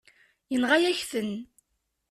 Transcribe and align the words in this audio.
Yenɣa-yak-ten. 0.51 1.31